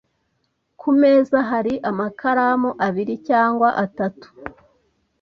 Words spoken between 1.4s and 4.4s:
hari amakaramu abiri cyangwa atatu.